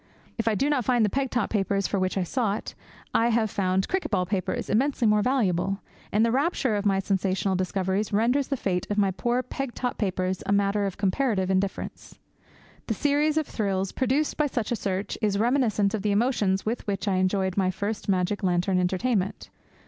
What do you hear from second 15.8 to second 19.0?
of the emotions with which I enjoyed my first magic lantern